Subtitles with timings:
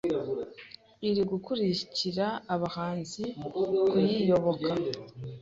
[1.09, 3.23] iri gukururira Abahanzi
[3.89, 4.71] kuyiyoboka...